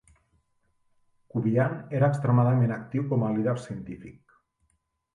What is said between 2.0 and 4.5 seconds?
extremadament actiu com a líder científic.